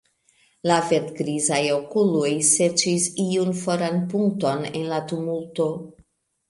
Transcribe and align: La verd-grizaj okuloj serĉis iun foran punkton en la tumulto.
La 0.69 0.77
verd-grizaj 0.91 1.59
okuloj 1.75 2.31
serĉis 2.49 3.07
iun 3.27 3.55
foran 3.63 4.03
punkton 4.15 4.69
en 4.73 4.93
la 4.95 5.05
tumulto. 5.13 5.75